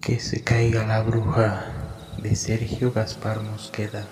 [0.00, 1.72] Que se caiga la bruja
[2.22, 4.06] de Sergio Gaspar Mosqueda.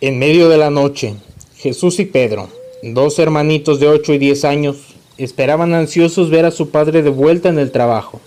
[0.00, 1.14] En medio de la noche,
[1.56, 2.50] Jesús y Pedro,
[2.82, 7.48] dos hermanitos de 8 y 10 años, esperaban ansiosos ver a su padre de vuelta
[7.48, 8.20] en el trabajo.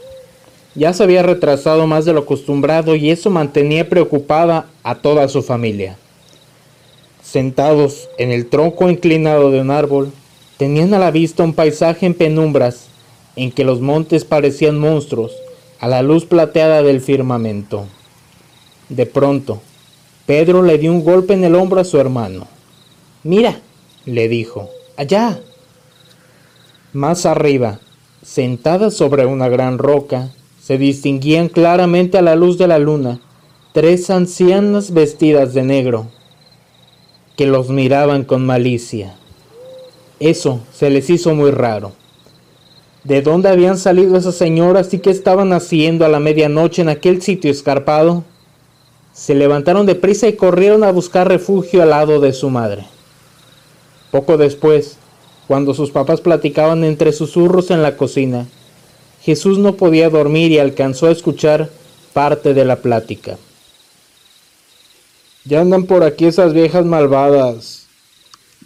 [0.77, 5.41] Ya se había retrasado más de lo acostumbrado y eso mantenía preocupada a toda su
[5.41, 5.97] familia.
[7.23, 10.11] Sentados en el tronco inclinado de un árbol,
[10.57, 12.89] tenían a la vista un paisaje en penumbras
[13.35, 15.31] en que los montes parecían monstruos
[15.79, 17.85] a la luz plateada del firmamento.
[18.89, 19.59] De pronto,
[20.27, 22.47] Pedro le dio un golpe en el hombro a su hermano.
[23.23, 23.61] Mira,
[24.05, 25.39] le dijo, allá.
[26.93, 27.79] Más arriba,
[28.21, 30.29] sentadas sobre una gran roca,
[30.67, 33.21] se distinguían claramente a la luz de la luna
[33.71, 36.07] tres ancianas vestidas de negro,
[37.37, 39.15] que los miraban con malicia.
[40.19, 41.93] Eso se les hizo muy raro.
[43.05, 47.21] ¿De dónde habían salido esas señoras y qué estaban haciendo a la medianoche en aquel
[47.21, 48.25] sitio escarpado?
[49.13, 52.85] Se levantaron deprisa y corrieron a buscar refugio al lado de su madre.
[54.11, 54.97] Poco después,
[55.47, 58.47] cuando sus papás platicaban entre susurros en la cocina,
[59.27, 61.69] Jesús no podía dormir y alcanzó a escuchar
[62.13, 63.37] parte de la plática.
[65.43, 67.87] Ya andan por aquí esas viejas malvadas,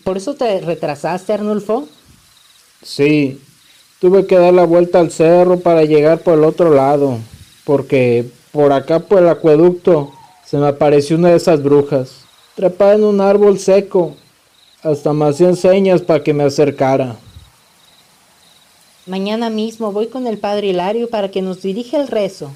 [0.03, 1.87] ¿Por eso te retrasaste, Arnulfo?
[2.83, 3.41] Sí,
[3.99, 7.17] tuve que dar la vuelta al cerro para llegar por el otro lado,
[7.65, 10.11] porque por acá por el acueducto
[10.45, 12.17] se me apareció una de esas brujas,
[12.55, 14.15] trepada en un árbol seco.
[14.83, 17.15] Hasta me hacían señas para que me acercara.
[19.05, 22.51] Mañana mismo voy con el padre Hilario para que nos dirija el rezo.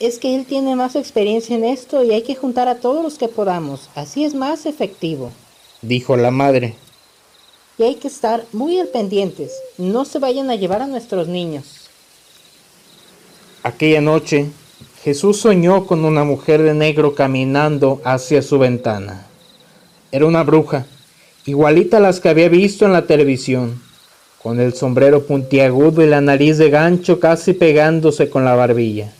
[0.00, 3.18] Es que él tiene más experiencia en esto y hay que juntar a todos los
[3.18, 5.30] que podamos, así es más efectivo
[5.82, 6.74] dijo la madre.
[7.78, 11.88] Y hay que estar muy al pendientes, no se vayan a llevar a nuestros niños.
[13.62, 14.46] Aquella noche,
[15.02, 19.26] Jesús soñó con una mujer de negro caminando hacia su ventana.
[20.10, 20.86] Era una bruja,
[21.44, 23.82] igualita a las que había visto en la televisión,
[24.46, 29.12] con el sombrero puntiagudo y la nariz de gancho casi pegándose con la barbilla.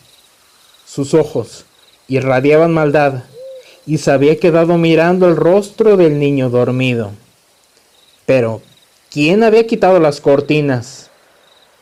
[0.86, 1.64] Sus ojos
[2.06, 3.24] irradiaban maldad
[3.86, 7.10] y se había quedado mirando el rostro del niño dormido.
[8.24, 8.62] Pero,
[9.10, 11.10] ¿quién había quitado las cortinas?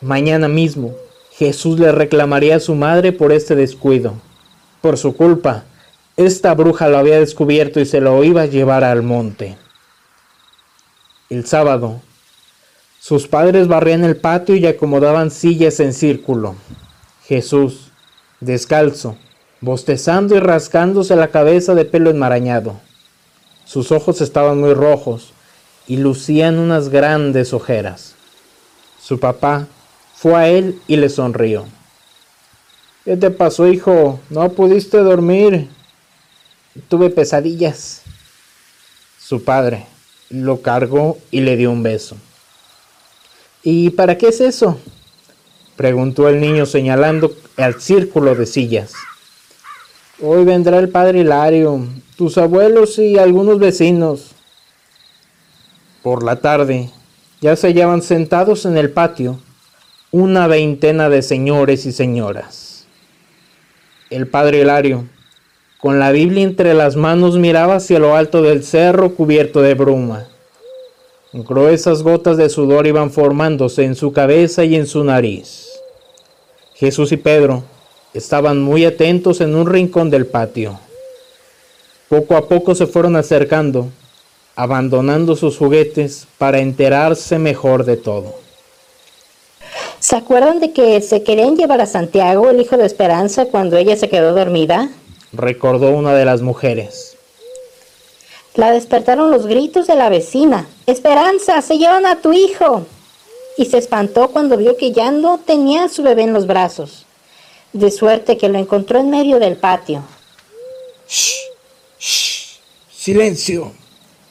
[0.00, 0.94] Mañana mismo,
[1.32, 4.14] Jesús le reclamaría a su madre por este descuido.
[4.80, 5.64] Por su culpa,
[6.16, 9.58] esta bruja lo había descubierto y se lo iba a llevar al monte.
[11.28, 12.00] El sábado,
[13.06, 16.54] sus padres barrían el patio y acomodaban sillas en círculo.
[17.26, 17.90] Jesús,
[18.40, 19.18] descalzo,
[19.60, 22.80] bostezando y rascándose la cabeza de pelo enmarañado.
[23.66, 25.34] Sus ojos estaban muy rojos
[25.86, 28.14] y lucían unas grandes ojeras.
[28.98, 29.66] Su papá
[30.14, 31.66] fue a él y le sonrió.
[33.04, 34.18] ¿Qué te pasó, hijo?
[34.30, 35.68] ¿No pudiste dormir?
[36.88, 38.00] Tuve pesadillas.
[39.18, 39.84] Su padre
[40.30, 42.16] lo cargó y le dio un beso.
[43.64, 44.78] ¿Y para qué es eso?
[45.74, 48.92] preguntó el niño señalando al círculo de sillas.
[50.20, 51.86] Hoy vendrá el padre Hilario,
[52.16, 54.32] tus abuelos y algunos vecinos.
[56.02, 56.90] Por la tarde,
[57.40, 59.40] ya se hallaban sentados en el patio
[60.10, 62.86] una veintena de señores y señoras.
[64.10, 65.06] El padre Hilario,
[65.78, 70.28] con la Biblia entre las manos, miraba hacia lo alto del cerro cubierto de bruma.
[71.34, 75.68] Gruesas gotas de sudor iban formándose en su cabeza y en su nariz.
[76.74, 77.64] Jesús y Pedro,
[78.14, 80.78] Estaban muy atentos en un rincón del patio.
[82.08, 83.88] Poco a poco se fueron acercando,
[84.54, 88.36] abandonando sus juguetes para enterarse mejor de todo.
[89.98, 93.96] ¿Se acuerdan de que se querían llevar a Santiago, el hijo de Esperanza, cuando ella
[93.96, 94.90] se quedó dormida?
[95.32, 97.13] Recordó una de las mujeres.
[98.54, 100.68] La despertaron los gritos de la vecina.
[100.86, 102.86] Esperanza, se llevan a tu hijo.
[103.56, 107.04] Y se espantó cuando vio que ya no tenía a su bebé en los brazos
[107.74, 110.02] de suerte que lo encontró en medio del patio.
[111.08, 111.32] ¡Shh!
[111.98, 112.60] ¡Shh!
[112.90, 113.72] ¡Silencio!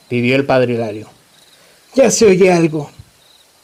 [0.08, 1.10] pidió el padre Hilario.
[1.94, 2.90] Ya se oye algo.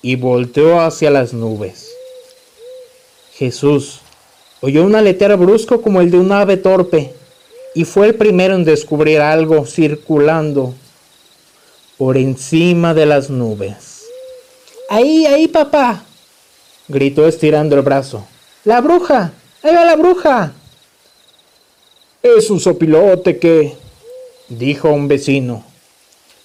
[0.01, 1.89] Y volteó hacia las nubes.
[3.33, 4.01] Jesús
[4.61, 7.13] oyó un aleteo brusco como el de un ave torpe
[7.75, 10.73] y fue el primero en descubrir algo circulando
[11.97, 14.03] por encima de las nubes.
[14.89, 16.03] Ahí, ahí, papá,
[16.87, 18.25] gritó estirando el brazo.
[18.63, 19.33] La bruja.
[19.61, 20.53] ¡Ahí va la bruja!
[22.23, 23.75] Es un sopilote que...
[24.47, 25.63] dijo un vecino.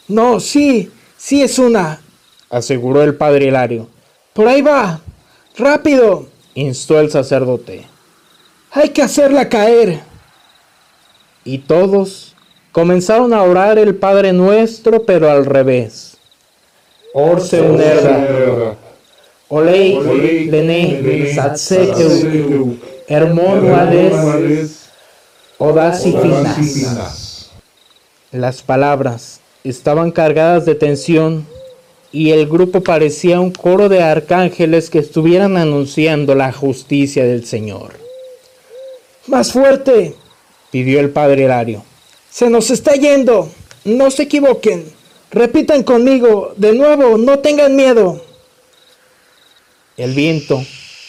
[0.09, 2.01] No, sí, sí es una,
[2.51, 3.89] aseguró el padre Hilario.
[4.33, 5.01] Por ahí va.
[5.57, 7.87] Rápido, instó el sacerdote.
[8.73, 10.01] Hay que hacerla caer.
[11.45, 12.35] Y todos
[12.73, 16.17] comenzaron a orar el Padre Nuestro, pero al revés.
[17.13, 18.77] Orse unerda.
[19.49, 22.77] Olei, lene, satsekeu,
[23.07, 24.89] hermono ades,
[26.57, 27.51] finas.
[28.33, 31.47] Las palabras estaban cargadas de tensión
[32.11, 37.93] y el grupo parecía un coro de arcángeles que estuvieran anunciando la justicia del Señor.
[39.27, 40.15] Más fuerte,
[40.75, 41.85] pidió el padre Hilario.
[42.29, 43.49] Se nos está yendo.
[43.85, 44.85] No se equivoquen.
[45.31, 46.53] Repitan conmigo.
[46.57, 48.21] De nuevo, no tengan miedo.
[49.97, 50.61] El viento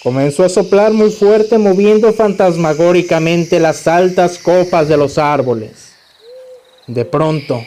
[0.03, 5.93] comenzó a soplar muy fuerte moviendo fantasmagóricamente las altas copas de los árboles.
[6.85, 7.65] De pronto,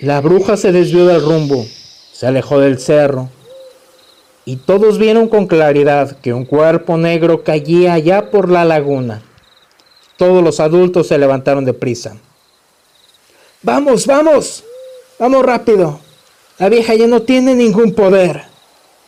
[0.00, 1.66] la bruja se desvió del rumbo,
[2.14, 3.28] se alejó del cerro,
[4.46, 9.20] y todos vieron con claridad que un cuerpo negro caía allá por la laguna.
[10.16, 12.16] Todos los adultos se levantaron de prisa.
[13.62, 14.64] Vamos, vamos,
[15.18, 16.00] vamos rápido.
[16.58, 18.44] La vieja ya no tiene ningún poder,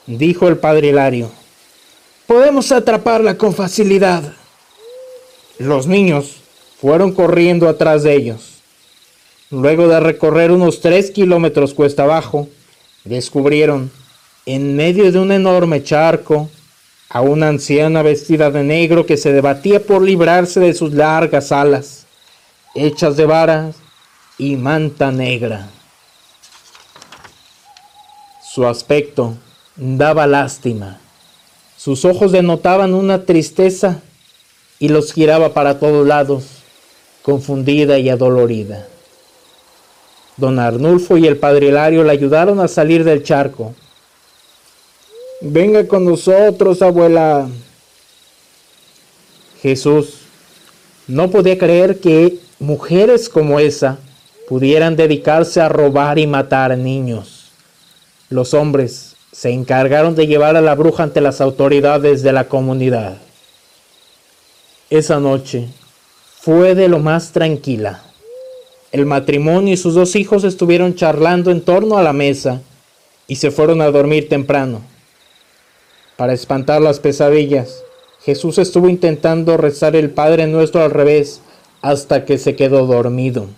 [0.06, 1.30] dijo el padre Hilario.
[2.26, 4.32] Podemos atraparla con facilidad.
[5.58, 6.36] Los niños
[6.80, 8.54] fueron corriendo atrás de ellos.
[9.50, 12.48] Luego de recorrer unos tres kilómetros cuesta abajo,
[13.04, 13.90] descubrieron,
[14.46, 16.48] en medio de un enorme charco,
[17.08, 22.06] a una anciana vestida de negro que se debatía por librarse de sus largas alas,
[22.74, 23.76] hechas de varas
[24.38, 25.68] y manta negra.
[28.52, 29.34] Su aspecto
[29.76, 30.98] daba lástima.
[31.76, 34.00] Sus ojos denotaban una tristeza
[34.78, 36.44] y los giraba para todos lados,
[37.22, 38.86] confundida y adolorida.
[40.36, 43.74] Don Arnulfo y el padre Hilario le ayudaron a salir del charco.
[45.46, 47.46] Venga con nosotros, abuela.
[49.60, 50.20] Jesús
[51.06, 53.98] no podía creer que mujeres como esa
[54.48, 57.50] pudieran dedicarse a robar y matar niños.
[58.30, 63.18] Los hombres se encargaron de llevar a la bruja ante las autoridades de la comunidad.
[64.88, 65.68] Esa noche
[66.40, 68.02] fue de lo más tranquila.
[68.92, 72.62] El matrimonio y sus dos hijos estuvieron charlando en torno a la mesa
[73.26, 74.93] y se fueron a dormir temprano.
[76.16, 77.82] Para espantar las pesadillas,
[78.24, 81.40] Jesús estuvo intentando rezar el Padre Nuestro al revés
[81.82, 83.48] hasta que se quedó dormido.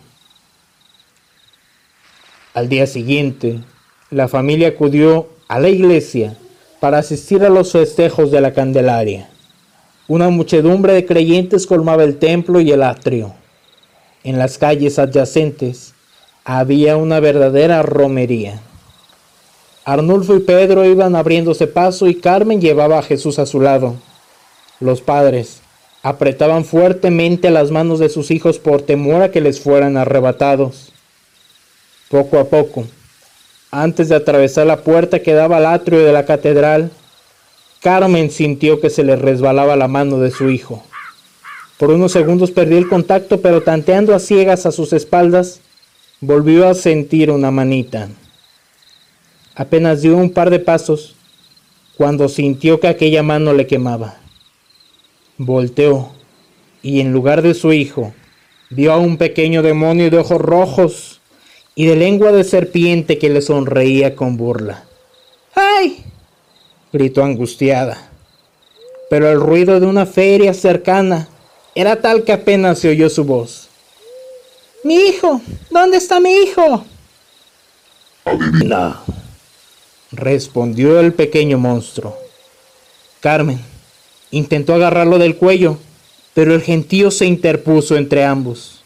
[2.54, 3.60] Al día siguiente,
[4.10, 6.36] la familia acudió a la iglesia
[6.80, 9.28] para asistir a los festejos de la Candelaria.
[10.08, 13.34] Una muchedumbre de creyentes colmaba el templo y el atrio.
[14.24, 15.94] En las calles adyacentes
[16.44, 18.60] había una verdadera romería.
[19.86, 23.94] Arnulfo y Pedro iban abriéndose paso y Carmen llevaba a Jesús a su lado.
[24.80, 25.60] Los padres
[26.02, 30.92] apretaban fuertemente las manos de sus hijos por temor a que les fueran arrebatados.
[32.10, 32.84] Poco a poco,
[33.70, 36.90] antes de atravesar la puerta que daba al atrio de la catedral,
[37.80, 40.82] Carmen sintió que se le resbalaba la mano de su hijo.
[41.78, 45.60] Por unos segundos perdió el contacto, pero tanteando a ciegas a sus espaldas,
[46.20, 48.08] volvió a sentir una manita.
[49.56, 51.16] Apenas dio un par de pasos
[51.96, 54.16] cuando sintió que aquella mano le quemaba.
[55.38, 56.10] Volteó
[56.82, 58.12] y en lugar de su hijo,
[58.68, 61.20] vio a un pequeño demonio de ojos rojos
[61.74, 64.84] y de lengua de serpiente que le sonreía con burla.
[65.54, 66.04] ¡Ay!
[66.92, 68.10] gritó angustiada.
[69.08, 71.28] Pero el ruido de una feria cercana
[71.74, 73.68] era tal que apenas se oyó su voz.
[74.84, 76.84] Mi hijo, ¿dónde está mi hijo?
[78.24, 79.00] Adivina,
[80.16, 82.16] respondió el pequeño monstruo.
[83.20, 83.60] Carmen
[84.30, 85.78] intentó agarrarlo del cuello,
[86.34, 88.82] pero el gentío se interpuso entre ambos.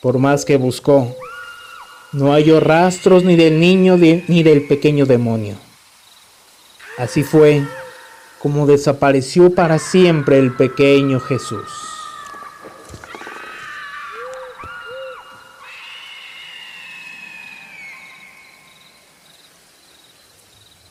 [0.00, 1.16] Por más que buscó,
[2.12, 5.56] no halló rastros ni del niño ni del pequeño demonio.
[6.98, 7.64] Así fue
[8.40, 11.89] como desapareció para siempre el pequeño Jesús.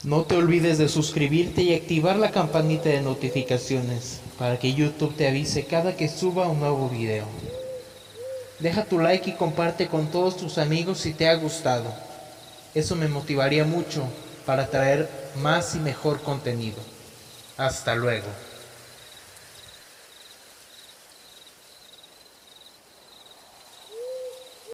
[0.09, 5.27] No te olvides de suscribirte y activar la campanita de notificaciones para que YouTube te
[5.27, 7.25] avise cada que suba un nuevo video.
[8.57, 11.93] Deja tu like y comparte con todos tus amigos si te ha gustado.
[12.73, 14.01] Eso me motivaría mucho
[14.47, 15.07] para traer
[15.43, 16.79] más y mejor contenido.
[17.55, 18.25] Hasta luego.